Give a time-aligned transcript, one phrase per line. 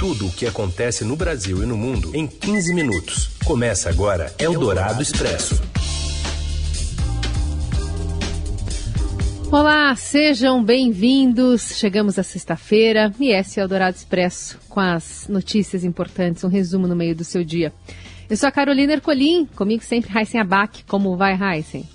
[0.00, 3.32] Tudo o que acontece no Brasil e no mundo em 15 minutos.
[3.44, 5.60] Começa agora Eldorado Expresso.
[9.52, 11.76] Olá, sejam bem-vindos.
[11.76, 16.88] Chegamos à sexta-feira e esse é o Eldorado Expresso com as notícias importantes, um resumo
[16.88, 17.70] no meio do seu dia.
[18.30, 20.82] Eu sou a Carolina Ercolim, comigo sempre Heisen Abac.
[20.84, 21.86] Como vai, Heisen?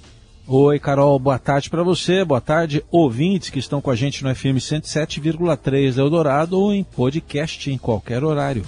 [0.48, 4.34] Oi, Carol, boa tarde para você, boa tarde, ouvintes que estão com a gente no
[4.34, 8.63] FM 107,3 Eldorado ou em podcast em qualquer horário.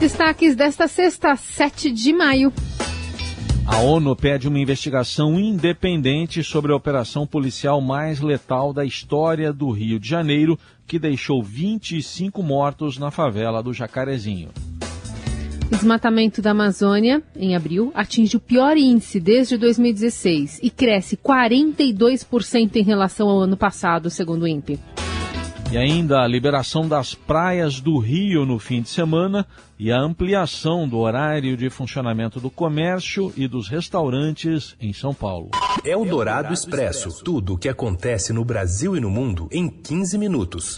[0.00, 2.50] Destaques desta sexta, 7 de maio.
[3.66, 9.70] A ONU pede uma investigação independente sobre a operação policial mais letal da história do
[9.70, 14.48] Rio de Janeiro, que deixou 25 mortos na favela do Jacarezinho.
[15.66, 22.76] O desmatamento da Amazônia, em abril, atinge o pior índice desde 2016 e cresce 42%
[22.76, 24.78] em relação ao ano passado, segundo o INPE.
[25.72, 29.44] E ainda a liberação das praias do Rio no fim de semana
[29.76, 35.50] e a ampliação do horário de funcionamento do comércio e dos restaurantes em São Paulo.
[35.84, 37.24] É o Dourado Expresso.
[37.24, 40.76] Tudo o que acontece no Brasil e no mundo em 15 minutos.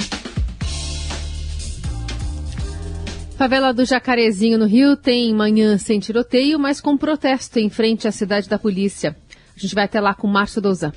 [3.39, 8.11] Favela do Jacarezinho, no Rio, tem manhã sem tiroteio, mas com protesto em frente à
[8.11, 9.17] cidade da polícia.
[9.56, 10.92] A gente vai até lá com Márcio Douzan.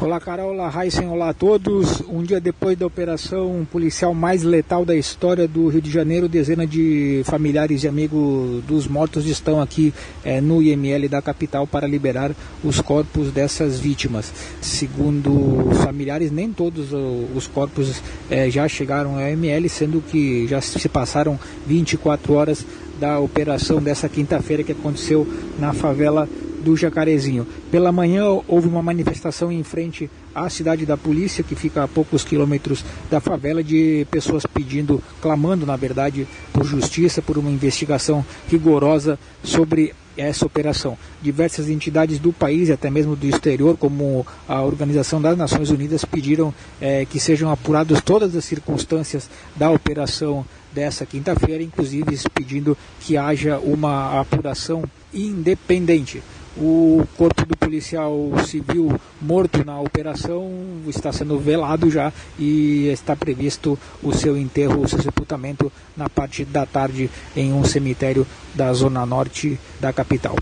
[0.00, 2.02] Olá, Carol, olá, Heisen, olá a todos.
[2.08, 6.70] Um dia depois da operação policial mais letal da história do Rio de Janeiro, dezenas
[6.70, 9.92] de familiares e amigos dos mortos estão aqui
[10.24, 12.30] é, no IML da capital para liberar
[12.62, 14.32] os corpos dessas vítimas.
[14.60, 16.90] Segundo familiares, nem todos
[17.34, 22.64] os corpos é, já chegaram ao IML, sendo que já se passaram 24 horas
[23.00, 25.26] da operação dessa quinta-feira que aconteceu
[25.58, 26.28] na favela
[26.62, 27.46] do Jacarezinho.
[27.70, 32.24] Pela manhã houve uma manifestação em frente à cidade da polícia, que fica a poucos
[32.24, 39.18] quilômetros da favela, de pessoas pedindo, clamando na verdade, por justiça, por uma investigação rigorosa
[39.42, 40.98] sobre essa operação.
[41.22, 46.52] Diversas entidades do país até mesmo do exterior, como a Organização das Nações Unidas, pediram
[46.80, 53.58] é, que sejam apuradas todas as circunstâncias da operação dessa quinta-feira, inclusive pedindo que haja
[53.58, 54.84] uma apuração
[55.14, 56.22] independente.
[56.56, 58.14] O corpo do policial
[58.44, 60.50] civil morto na operação
[60.86, 66.44] está sendo velado já e está previsto o seu enterro, o seu sepultamento na parte
[66.44, 70.36] da tarde em um cemitério da zona norte da capital.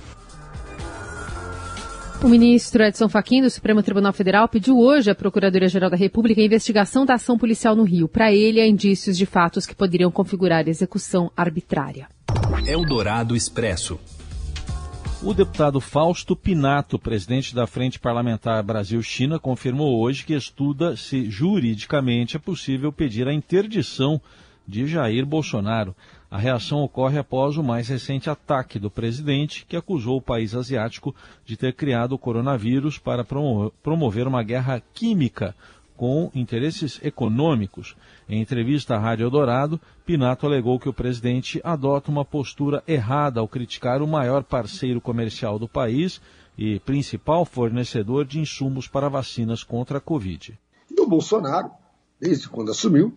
[2.22, 6.44] O ministro Edson Fachin do Supremo Tribunal Federal pediu hoje à Procuradoria-Geral da República a
[6.44, 8.08] investigação da ação policial no Rio.
[8.08, 12.08] Para ele, há indícios de fatos que poderiam configurar execução arbitrária.
[12.66, 14.00] Eldorado Expresso.
[15.22, 22.36] O deputado Fausto Pinato, presidente da Frente Parlamentar Brasil-China, confirmou hoje que estuda se juridicamente
[22.36, 24.20] é possível pedir a interdição
[24.68, 25.96] de Jair Bolsonaro.
[26.30, 31.14] A reação ocorre após o mais recente ataque do presidente, que acusou o país asiático
[31.46, 33.24] de ter criado o coronavírus para
[33.82, 35.54] promover uma guerra química
[35.96, 37.96] com interesses econômicos.
[38.28, 43.48] Em entrevista à Rádio Eldorado, Pinato alegou que o presidente adota uma postura errada ao
[43.48, 46.20] criticar o maior parceiro comercial do país
[46.58, 50.58] e principal fornecedor de insumos para vacinas contra a Covid.
[50.98, 51.70] o Bolsonaro,
[52.20, 53.12] desde quando assumiu,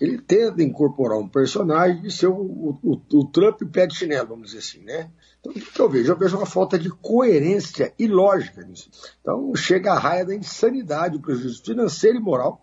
[0.00, 4.48] ele tenta incorporar um personagem de ser o, o, o, Trump pé de chinelo, vamos
[4.48, 5.10] dizer assim, né?
[5.40, 6.12] Então, o que eu vejo?
[6.12, 8.90] Eu vejo uma falta de coerência e lógica nisso.
[9.20, 12.60] Então, chega a raia da insanidade, o prejuízo financeiro e moral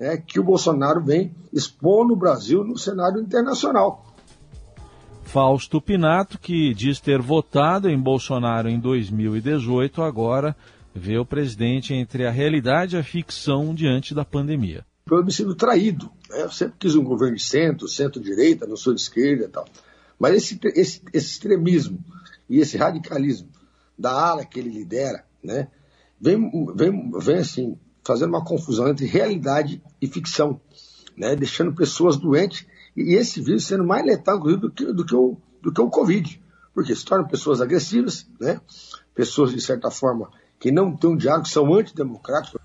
[0.00, 4.06] né, que o Bolsonaro vem expor no Brasil no cenário internacional.
[5.24, 10.56] Fausto Pinato, que diz ter votado em Bolsonaro em 2018, agora
[10.92, 14.84] vê o presidente entre a realidade e a ficção diante da pandemia.
[15.08, 16.10] Eu me sinto traído.
[16.28, 16.42] Né?
[16.42, 19.66] Eu sempre quis um governo de centro, centro-direita, não sou de esquerda e tal.
[20.20, 22.04] Mas esse, esse, esse extremismo
[22.48, 23.48] e esse radicalismo
[23.98, 25.68] da ala que ele lidera, né,
[26.20, 30.60] vem, vem, vem assim, fazendo uma confusão entre realidade e ficção,
[31.16, 31.34] né?
[31.34, 32.66] deixando pessoas doentes
[32.96, 36.42] e esse vírus sendo mais letal do que, do que, o, do que o Covid,
[36.74, 38.60] porque se tornam pessoas agressivas, né?
[39.14, 42.60] pessoas, de certa forma, que não têm um diálogo, são antidemocráticos.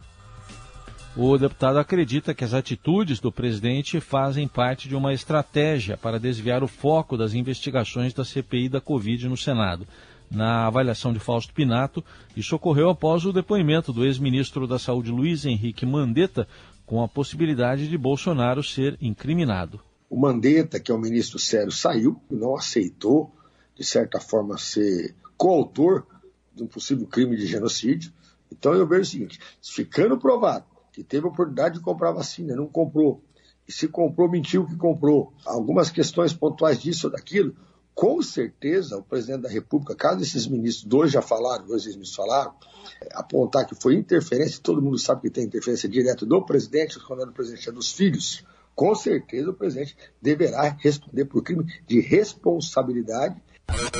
[1.17, 6.61] O deputado acredita que as atitudes do presidente fazem parte de uma estratégia para desviar
[6.61, 9.87] o foco das investigações da CPI da Covid no Senado
[10.29, 12.03] na avaliação de Fausto Pinato.
[12.35, 16.49] Isso ocorreu após o depoimento do ex-ministro da Saúde Luiz Henrique Mandetta
[16.85, 19.79] com a possibilidade de Bolsonaro ser incriminado.
[20.09, 23.33] O Mandetta, que é o ministro sério, saiu não aceitou,
[23.73, 26.05] de certa forma, ser coautor
[26.53, 28.11] de um possível crime de genocídio.
[28.51, 32.67] Então eu vejo o seguinte: ficando provado que teve a oportunidade de comprar vacina, não
[32.67, 33.21] comprou,
[33.67, 35.33] se comprou, mentiu que comprou.
[35.45, 37.53] Algumas questões pontuais disso ou daquilo,
[37.93, 42.53] com certeza o presidente da República, caso esses ministros, dois já falaram, dois ex-ministros falaram,
[43.01, 47.23] é, apontar que foi interferência, todo mundo sabe que tem interferência direta do presidente, quando
[47.23, 51.99] é do presidente é dos filhos, com certeza o presidente deverá responder por crime de
[51.99, 53.35] responsabilidade.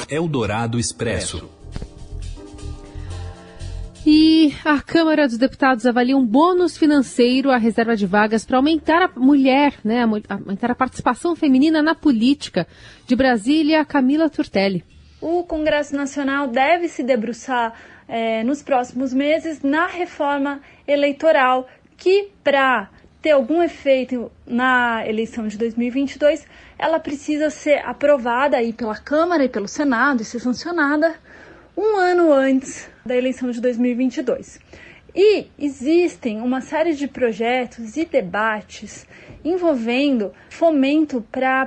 [0.09, 1.49] Eldorado Expresso.
[4.63, 9.19] A Câmara dos Deputados avalia um bônus financeiro à reserva de vagas para aumentar a
[9.19, 12.67] mulher, né, aumentar a participação feminina na política.
[13.05, 14.83] De Brasília, Camila Turtelli.
[15.21, 17.73] O Congresso Nacional deve se debruçar
[18.07, 22.89] é, nos próximos meses na reforma eleitoral, que para
[23.21, 26.45] ter algum efeito na eleição de 2022,
[26.77, 31.15] ela precisa ser aprovada aí pela Câmara e pelo Senado e ser sancionada
[31.77, 34.59] um ano antes da eleição de 2022.
[35.17, 39.07] E existem uma série de projetos e debates
[39.45, 41.65] envolvendo fomento para a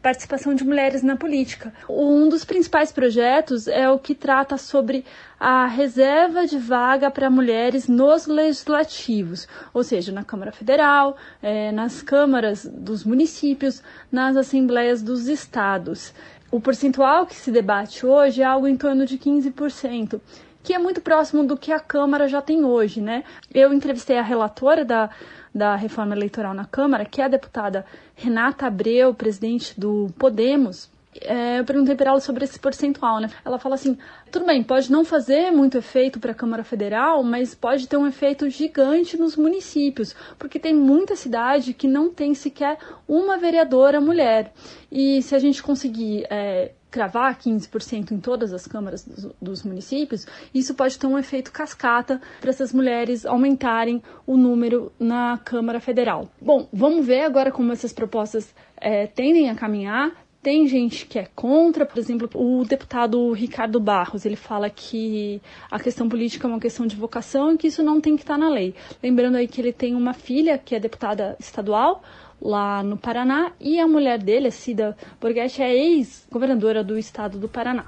[0.00, 1.72] participação de mulheres na política.
[1.88, 5.04] Um dos principais projetos é o que trata sobre
[5.40, 12.02] a reserva de vaga para mulheres nos legislativos, ou seja, na Câmara Federal, é, nas
[12.02, 13.82] câmaras dos municípios,
[14.12, 16.14] nas assembleias dos estados.
[16.50, 20.20] O percentual que se debate hoje é algo em torno de 15%,
[20.62, 23.24] que é muito próximo do que a Câmara já tem hoje, né?
[23.52, 25.10] Eu entrevistei a relatora da,
[25.54, 27.84] da reforma eleitoral na Câmara, que é a deputada
[28.14, 30.88] Renata Abreu, presidente do Podemos,
[31.22, 33.30] é, eu perguntei para ela sobre esse percentual, né?
[33.44, 33.96] Ela fala assim:
[34.30, 38.06] tudo bem, pode não fazer muito efeito para a Câmara Federal, mas pode ter um
[38.06, 42.78] efeito gigante nos municípios, porque tem muita cidade que não tem sequer
[43.08, 44.52] uma vereadora mulher.
[44.90, 50.26] E se a gente conseguir é, cravar 15% em todas as câmaras dos, dos, municípios,
[50.54, 56.30] isso pode ter um efeito cascata para essas mulheres aumentarem o número na Câmara Federal.
[56.40, 60.12] Bom, vamos ver agora como essas propostas é, tendem a caminhar.
[60.46, 65.80] Tem gente que é contra, por exemplo, o deputado Ricardo Barros, ele fala que a
[65.80, 68.48] questão política é uma questão de vocação e que isso não tem que estar na
[68.48, 68.72] lei.
[69.02, 72.00] Lembrando aí que ele tem uma filha que é deputada estadual
[72.40, 77.48] lá no Paraná e a mulher dele, a Cida Borghetti, é ex-governadora do estado do
[77.48, 77.86] Paraná.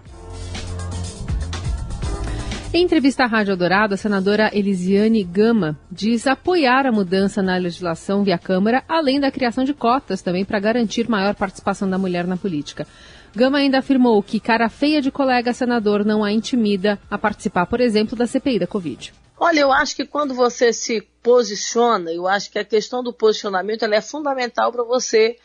[2.71, 8.23] Em entrevista à Rádio Eldorado, a senadora Elisiane Gama diz apoiar a mudança na legislação
[8.23, 12.37] via Câmara, além da criação de cotas também para garantir maior participação da mulher na
[12.37, 12.87] política.
[13.35, 17.81] Gama ainda afirmou que cara feia de colega senador não a intimida a participar, por
[17.81, 19.15] exemplo, da CPI da Covid.
[19.41, 23.85] Olha, eu acho que quando você se posiciona, eu acho que a questão do posicionamento
[23.85, 25.37] é fundamental para você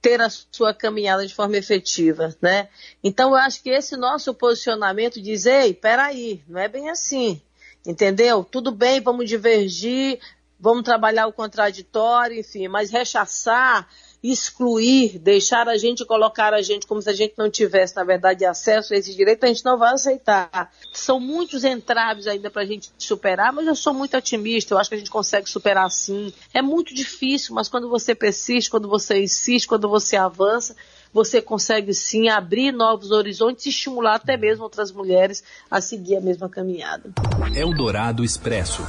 [0.00, 2.68] ter a sua caminhada de forma efetiva, né?
[3.02, 7.40] Então eu acho que esse nosso posicionamento diz, ei, peraí, não é bem assim,
[7.86, 8.42] entendeu?
[8.42, 10.18] Tudo bem, vamos divergir,
[10.58, 13.88] vamos trabalhar o contraditório, enfim, mas rechaçar
[14.22, 18.44] excluir, deixar a gente colocar a gente como se a gente não tivesse, na verdade,
[18.44, 20.70] acesso a esse direito, a gente não vai aceitar.
[20.92, 24.90] São muitos entraves ainda para a gente superar, mas eu sou muito otimista, eu acho
[24.90, 26.32] que a gente consegue superar sim.
[26.52, 30.76] É muito difícil, mas quando você persiste, quando você insiste, quando você avança,
[31.12, 36.20] você consegue sim abrir novos horizontes e estimular até mesmo outras mulheres a seguir a
[36.20, 37.10] mesma caminhada.
[37.54, 38.82] Eldorado Expresso.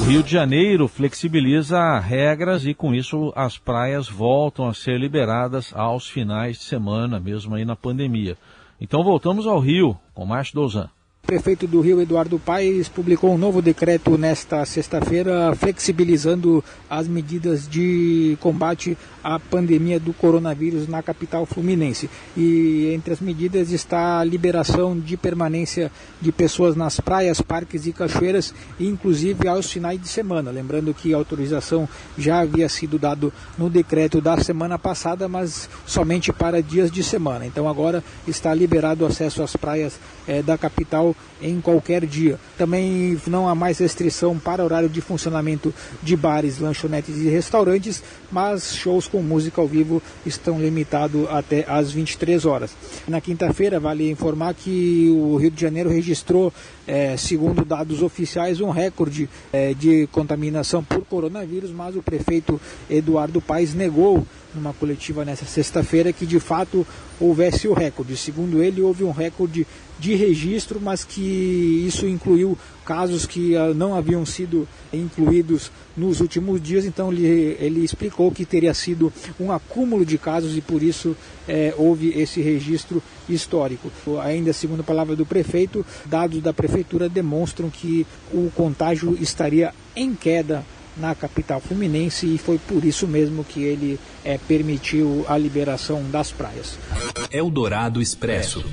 [0.00, 5.72] O Rio de Janeiro flexibiliza regras e com isso as praias voltam a ser liberadas
[5.76, 8.36] aos finais de semana, mesmo aí na pandemia.
[8.80, 10.88] Então voltamos ao Rio com Márcio Dozan.
[11.30, 18.36] Prefeito do Rio, Eduardo Paes, publicou um novo decreto nesta sexta-feira, flexibilizando as medidas de
[18.40, 22.10] combate à pandemia do coronavírus na capital fluminense.
[22.36, 27.92] E entre as medidas está a liberação de permanência de pessoas nas praias, parques e
[27.92, 30.50] cachoeiras, inclusive aos finais de semana.
[30.50, 36.32] Lembrando que a autorização já havia sido dado no decreto da semana passada, mas somente
[36.32, 37.46] para dias de semana.
[37.46, 39.96] Então agora está liberado o acesso às praias
[40.26, 42.38] é, da capital em qualquer dia.
[42.56, 45.72] Também não há mais restrição para horário de funcionamento
[46.02, 51.90] de bares, lanchonetes e restaurantes, mas shows com música ao vivo estão limitados até às
[51.92, 52.76] 23 horas.
[53.08, 56.52] Na quinta-feira, vale informar que o Rio de Janeiro registrou,
[56.90, 63.40] é, segundo dados oficiais, um recorde é, de contaminação por coronavírus, mas o prefeito Eduardo
[63.40, 66.84] Paes negou numa coletiva nessa sexta-feira que de fato
[67.20, 68.16] houvesse o recorde.
[68.16, 69.64] Segundo ele, houve um recorde
[70.00, 72.58] de registro, mas que isso incluiu
[72.90, 76.84] casos que uh, não haviam sido incluídos nos últimos dias.
[76.84, 81.16] Então ele, ele explicou que teria sido um acúmulo de casos e por isso
[81.46, 83.92] eh, houve esse registro histórico.
[84.20, 90.12] Ainda segundo a palavra do prefeito, dados da prefeitura demonstram que o contágio estaria em
[90.12, 90.64] queda
[90.96, 96.32] na capital fluminense e foi por isso mesmo que ele é, permitiu a liberação das
[96.32, 96.76] praias.
[97.30, 98.64] Eldorado Expresso.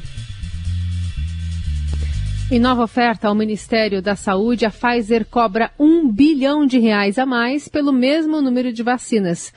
[2.49, 7.25] Em nova oferta ao Ministério da Saúde, a Pfizer cobra um bilhão de reais a
[7.25, 9.53] mais pelo mesmo número de vacinas.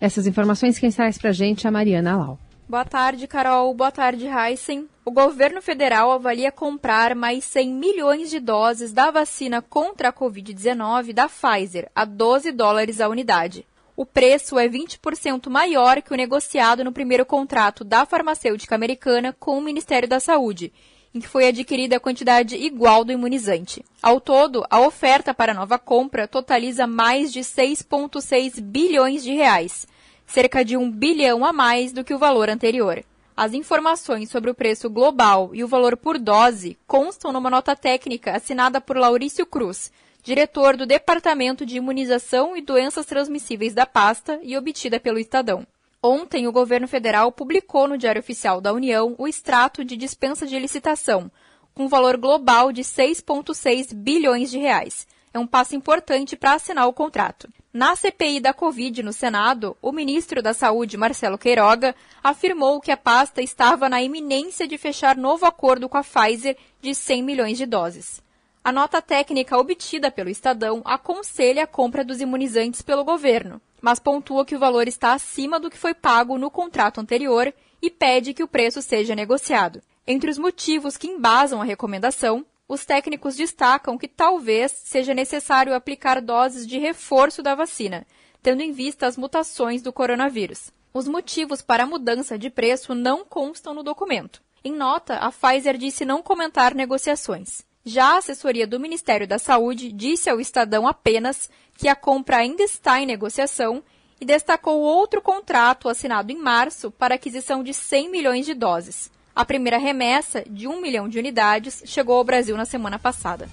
[0.00, 2.38] Essas informações quem traz para a gente é a Mariana Lau.
[2.68, 3.72] Boa tarde, Carol.
[3.74, 4.88] Boa tarde, Heisen.
[5.04, 11.12] O governo federal avalia comprar mais 100 milhões de doses da vacina contra a Covid-19
[11.12, 13.64] da Pfizer, a 12 dólares a unidade.
[13.96, 19.56] O preço é 20% maior que o negociado no primeiro contrato da farmacêutica americana com
[19.56, 20.72] o Ministério da Saúde,
[21.14, 23.84] em que foi adquirida a quantidade igual do imunizante.
[24.02, 29.86] Ao todo, a oferta para a nova compra totaliza mais de 6,6 bilhões de reais
[30.32, 33.04] cerca de um bilhão a mais do que o valor anterior.
[33.36, 38.34] As informações sobre o preço global e o valor por dose constam numa nota técnica
[38.34, 39.92] assinada por Laurício Cruz,
[40.22, 45.66] diretor do Departamento de Imunização e Doenças Transmissíveis da pasta e obtida pelo Estadão.
[46.04, 50.58] Ontem, o governo federal publicou no Diário Oficial da União o extrato de dispensa de
[50.58, 51.30] licitação,
[51.72, 55.06] com valor global de 6,6 bilhões de reais.
[55.32, 57.48] É um passo importante para assinar o contrato.
[57.72, 62.96] Na CPI da Covid no Senado, o ministro da Saúde, Marcelo Queiroga, afirmou que a
[62.96, 67.64] pasta estava na iminência de fechar novo acordo com a Pfizer de 100 milhões de
[67.64, 68.20] doses.
[68.64, 74.46] A nota técnica obtida pelo Estadão aconselha a compra dos imunizantes pelo governo, mas pontua
[74.46, 78.42] que o valor está acima do que foi pago no contrato anterior e pede que
[78.42, 79.82] o preço seja negociado.
[80.06, 86.22] Entre os motivos que embasam a recomendação os técnicos destacam que talvez seja necessário aplicar
[86.22, 88.06] doses de reforço da vacina,
[88.42, 90.70] tendo em vista as mutações do coronavírus.
[90.94, 94.42] Os motivos para a mudança de preço não constam no documento.
[94.64, 97.62] Em nota, a Pfizer disse não comentar negociações.
[97.84, 101.50] Já a assessoria do Ministério da Saúde disse ao Estadão apenas
[101.82, 103.82] que a compra ainda está em negociação
[104.20, 109.10] e destacou outro contrato assinado em março para aquisição de 100 milhões de doses.
[109.34, 113.48] A primeira remessa, de um milhão de unidades, chegou ao Brasil na semana passada.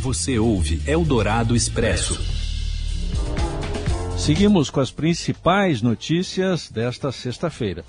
[0.00, 2.18] Você ouve Eldorado Expresso.
[4.18, 7.84] Seguimos com as principais notícias desta sexta-feira.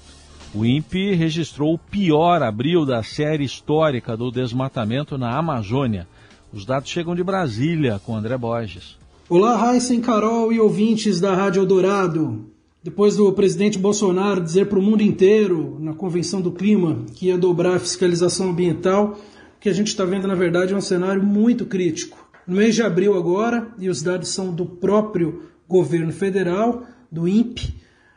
[0.54, 6.08] O INPE registrou o pior abril da série histórica do desmatamento na Amazônia.
[6.54, 8.98] Os dados chegam de Brasília, com André Borges.
[9.30, 12.46] Olá, Raíssen, Carol e ouvintes da Rádio Eldorado.
[12.82, 17.38] Depois do presidente Bolsonaro dizer para o mundo inteiro, na Convenção do Clima, que ia
[17.38, 19.20] dobrar a fiscalização ambiental,
[19.58, 22.26] o que a gente está vendo, na verdade, é um cenário muito crítico.
[22.48, 27.76] No mês de abril, agora, e os dados são do próprio governo federal, do INPE,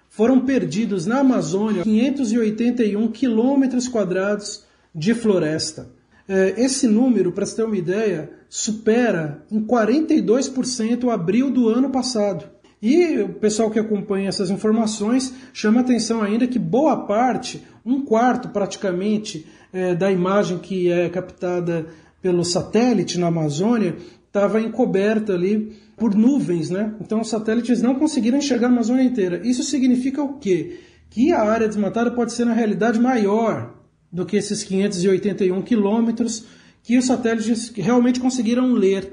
[0.09, 4.65] foram perdidos na Amazônia 581 quilômetros quadrados
[4.95, 5.91] de floresta.
[6.33, 11.91] É, esse número, para você ter uma ideia, supera em 42% o abril do ano
[11.91, 12.45] passado.
[12.81, 18.51] E o pessoal que acompanha essas informações chama atenção ainda que boa parte, um quarto
[18.51, 21.87] praticamente, é, da imagem que é captada
[22.23, 26.95] pelo satélite na Amazônia estava encoberta ali por nuvens, né?
[27.01, 29.41] Então os satélites não conseguiram enxergar a Amazônia inteira.
[29.45, 30.79] Isso significa o quê?
[31.11, 33.80] Que a área desmatada pode ser na realidade maior
[34.13, 36.45] do que esses 581 quilômetros
[36.83, 39.13] que os satélites realmente conseguiram ler.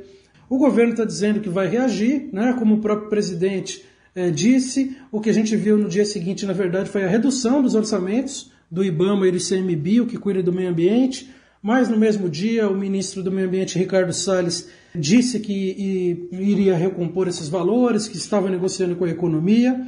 [0.49, 2.55] O governo está dizendo que vai reagir, né?
[2.57, 3.83] como o próprio presidente
[4.15, 4.95] é, disse.
[5.11, 8.51] O que a gente viu no dia seguinte, na verdade, foi a redução dos orçamentos
[8.71, 11.29] do IBAMA e do ICMBio, que cuida do meio ambiente.
[11.61, 17.27] Mas no mesmo dia, o ministro do Meio Ambiente, Ricardo Salles, disse que iria recompor
[17.27, 19.79] esses valores, que estava negociando com a economia.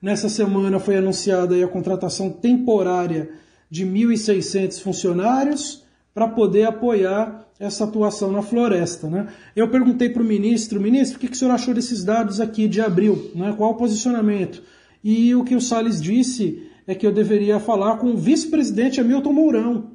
[0.00, 3.30] Nessa semana foi anunciada a contratação temporária
[3.72, 9.08] de 1.600 funcionários para poder apoiar essa atuação na floresta.
[9.08, 9.28] Né?
[9.56, 12.68] Eu perguntei para o ministro, ministro, o que, que o senhor achou desses dados aqui
[12.68, 13.30] de abril?
[13.34, 13.54] Né?
[13.56, 14.62] Qual o posicionamento?
[15.02, 19.32] E o que o Salles disse é que eu deveria falar com o vice-presidente Hamilton
[19.32, 19.92] Mourão,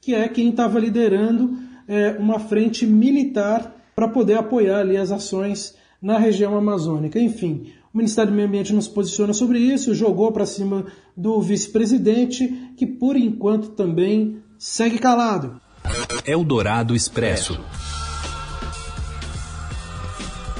[0.00, 5.74] que é quem estava liderando é, uma frente militar para poder apoiar ali as ações
[6.00, 7.18] na região amazônica.
[7.18, 10.84] Enfim, o Ministério do Meio Ambiente não se posiciona sobre isso, jogou para cima
[11.16, 15.58] do vice-presidente, que por enquanto também segue calado.
[16.26, 17.58] Eldorado Expresso.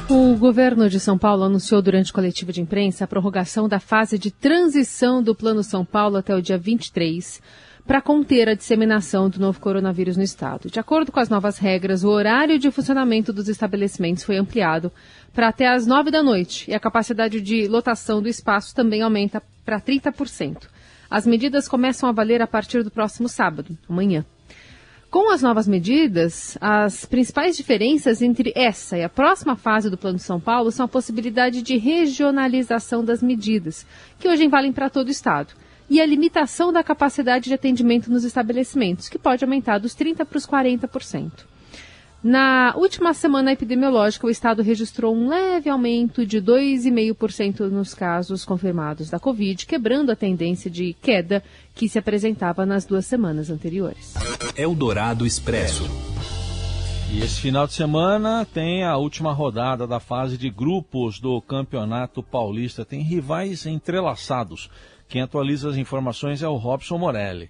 [0.08, 4.30] O governo de São Paulo anunciou durante coletiva de imprensa a prorrogação da fase de
[4.30, 7.42] transição do Plano São Paulo até o dia 23
[7.86, 10.68] para conter a disseminação do novo coronavírus no estado.
[10.68, 14.90] De acordo com as novas regras, o horário de funcionamento dos estabelecimentos foi ampliado
[15.32, 19.40] para até às 9 da noite e a capacidade de lotação do espaço também aumenta
[19.64, 20.64] para 30%.
[21.08, 24.24] As medidas começam a valer a partir do próximo sábado, amanhã.
[25.08, 30.16] Com as novas medidas, as principais diferenças entre essa e a próxima fase do Plano
[30.16, 33.86] de São Paulo são a possibilidade de regionalização das medidas,
[34.18, 35.54] que hoje valem para todo o Estado,
[35.88, 40.38] e a limitação da capacidade de atendimento nos estabelecimentos, que pode aumentar dos 30% para
[40.38, 41.30] os 40%.
[42.22, 49.08] Na última semana epidemiológica, o estado registrou um leve aumento de 2,5% nos casos confirmados
[49.08, 51.40] da Covid, quebrando a tendência de queda
[51.72, 54.14] que se apresentava nas duas semanas anteriores.
[54.56, 55.84] Eldorado Expresso.
[57.12, 62.22] E esse final de semana tem a última rodada da fase de grupos do Campeonato
[62.22, 62.84] Paulista.
[62.84, 64.68] Tem rivais entrelaçados.
[65.08, 67.48] Quem atualiza as informações é o Robson Morelli.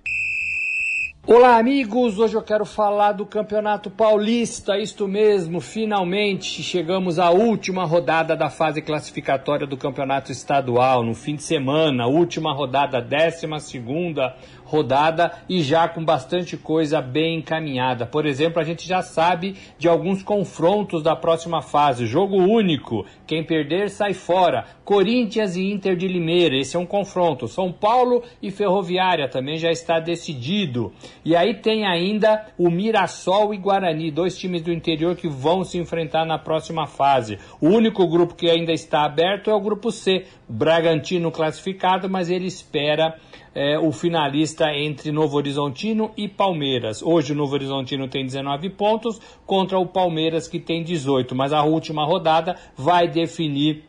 [1.26, 2.18] Olá, amigos!
[2.18, 8.48] Hoje eu quero falar do Campeonato Paulista, isto mesmo, finalmente chegamos à última rodada da
[8.48, 14.36] fase classificatória do Campeonato Estadual, no fim de semana, última rodada, 12 segunda
[14.66, 18.04] rodada e já com bastante coisa bem encaminhada.
[18.04, 22.06] Por exemplo, a gente já sabe de alguns confrontos da próxima fase.
[22.06, 24.64] Jogo único, quem perder sai fora.
[24.84, 27.46] Corinthians e Inter de Limeira, esse é um confronto.
[27.46, 30.92] São Paulo e Ferroviária também já está decidido.
[31.24, 35.78] E aí tem ainda o Mirassol e Guarani, dois times do interior que vão se
[35.78, 37.38] enfrentar na próxima fase.
[37.60, 42.46] O único grupo que ainda está aberto é o grupo C, Bragantino classificado, mas ele
[42.46, 43.16] espera
[43.56, 47.00] é, o finalista entre Novo Horizontino e Palmeiras.
[47.02, 51.62] Hoje o Novo Horizontino tem 19 pontos contra o Palmeiras que tem 18, mas a
[51.62, 53.84] última rodada vai definir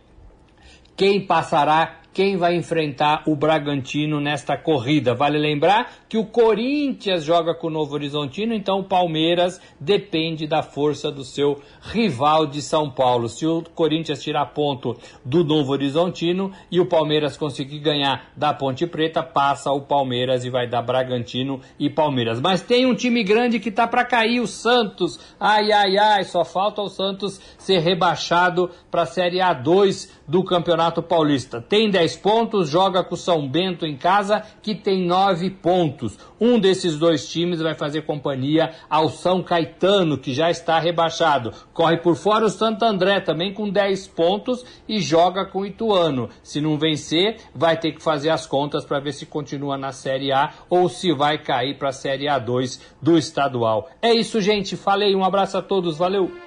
[0.95, 5.13] quem passará quem vai enfrentar o Bragantino nesta corrida.
[5.13, 10.63] Vale lembrar que o Corinthians joga com o Novo Horizontino, então o Palmeiras depende da
[10.63, 13.29] força do seu rival de São Paulo.
[13.29, 18.87] Se o Corinthians tirar ponto do Novo Horizontino e o Palmeiras conseguir ganhar da Ponte
[18.87, 22.41] Preta, passa o Palmeiras e vai dar Bragantino e Palmeiras.
[22.41, 25.19] Mas tem um time grande que tá para cair, o Santos.
[25.39, 31.03] Ai, ai, ai, só falta o Santos ser rebaixado para a Série A2 do Campeonato
[31.03, 31.61] Paulista.
[31.61, 36.17] Tem 10 pontos, joga com o São Bento em casa, que tem 9 pontos.
[36.39, 41.51] Um desses dois times vai fazer companhia ao São Caetano, que já está rebaixado.
[41.73, 46.29] Corre por fora o Santo André, também com 10 pontos, e joga com o Ituano.
[46.43, 50.31] Se não vencer, vai ter que fazer as contas para ver se continua na Série
[50.31, 53.89] A ou se vai cair para a Série A2 do estadual.
[54.01, 54.75] É isso, gente.
[54.75, 56.46] Falei, um abraço a todos, valeu!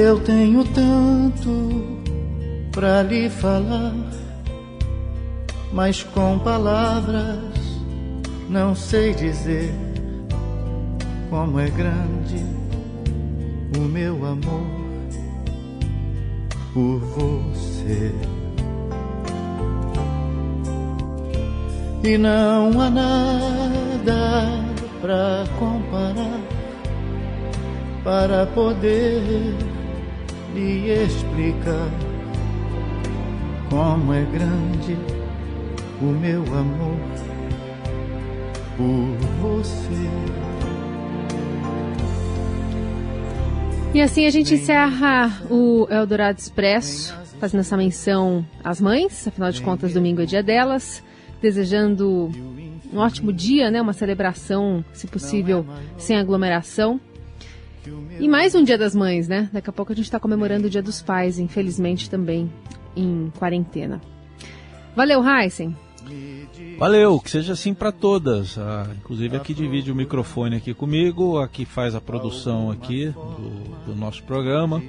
[0.00, 1.98] Eu tenho tanto
[2.70, 3.92] para lhe falar,
[5.72, 7.42] mas com palavras
[8.48, 9.74] não sei dizer
[11.28, 12.46] como é grande
[13.76, 14.68] o meu amor
[16.72, 18.14] por você.
[22.04, 24.64] E não há nada
[25.00, 26.40] para comparar
[28.04, 29.67] para poder
[30.58, 31.88] lhe explicar
[33.70, 34.96] como é grande
[36.00, 36.98] o meu amor
[38.76, 40.08] por você.
[43.94, 49.62] E assim a gente encerra o Eldorado Expresso, fazendo essa menção às mães, afinal de
[49.62, 51.02] contas, domingo é dia delas,
[51.40, 52.30] desejando
[52.92, 53.80] um ótimo dia, né?
[53.80, 55.64] Uma celebração, se possível,
[55.96, 57.00] sem aglomeração.
[58.20, 59.48] E mais um Dia das Mães, né?
[59.52, 62.50] Daqui a pouco a gente está comemorando o Dia dos Pais, infelizmente também
[62.96, 64.00] em quarentena.
[64.96, 65.76] Valeu, Heisen.
[66.78, 68.58] Valeu, que seja assim para todas.
[68.58, 73.96] Ah, inclusive aqui divide o microfone aqui comigo, aqui faz a produção aqui do, do
[73.96, 74.82] nosso programa,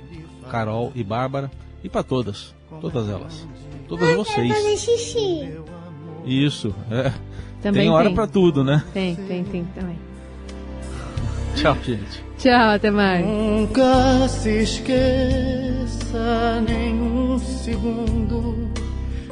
[0.49, 1.51] Carol e Bárbara,
[1.83, 3.47] e para todas, todas elas,
[3.87, 4.51] todas vocês.
[4.51, 5.59] Fazer xixi.
[6.25, 7.13] Isso, é.
[7.61, 8.83] Também tem hora para tudo, né?
[8.93, 10.09] Tem, tem, tem também.
[11.60, 12.24] Tchau, gente.
[12.38, 13.26] Tchau, até mais.
[13.26, 18.69] Nunca se esqueça nem um segundo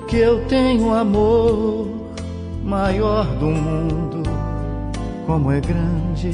[0.09, 1.87] que eu tenho amor
[2.63, 4.23] maior do mundo.
[5.25, 6.31] Como é grande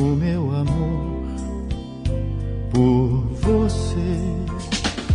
[0.00, 1.26] o meu amor
[2.70, 4.56] por você.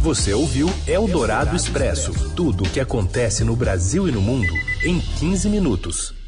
[0.02, 5.50] Você ouviu Eldorado Expresso tudo o que acontece no Brasil e no mundo em 15
[5.50, 6.21] minutos.